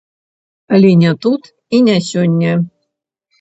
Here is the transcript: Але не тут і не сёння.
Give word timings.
Але 0.77 0.91
не 1.01 1.11
тут 1.25 1.43
і 1.79 1.83
не 1.89 1.97
сёння. 2.09 2.57